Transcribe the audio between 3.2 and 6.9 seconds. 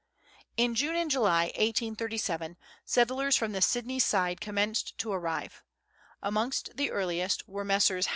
from the Sydney side com menced to arrive. Amongst the